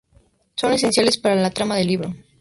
Son 0.55 0.73
esenciales 0.73 1.19
para 1.19 1.35
la 1.35 1.51
trama 1.51 1.75
del 1.75 1.85
libro. 1.89 2.15